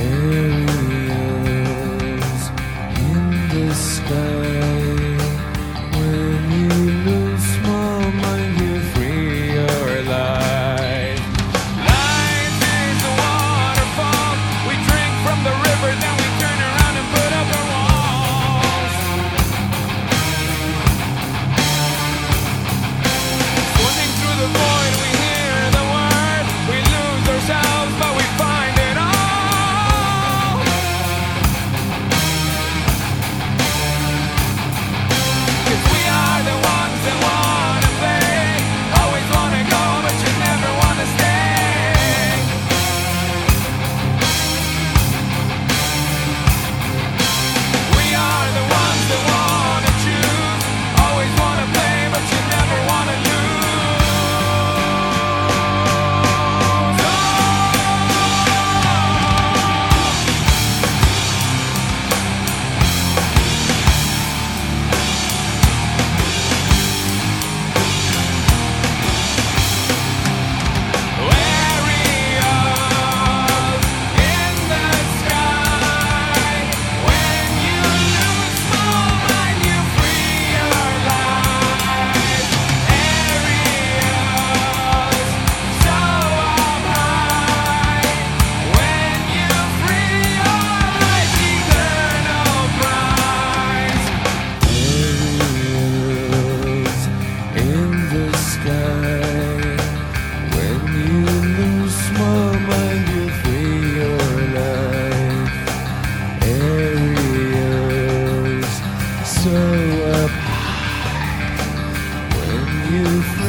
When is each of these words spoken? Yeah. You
Yeah. 0.00 0.39
You 112.90 113.39